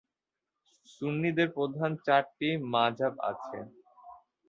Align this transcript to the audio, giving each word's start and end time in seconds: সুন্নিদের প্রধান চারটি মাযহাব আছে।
সুন্নিদের 0.89 1.47
প্রধান 1.55 1.91
চারটি 2.05 2.49
মাযহাব 2.73 3.13
আছে। 3.29 3.57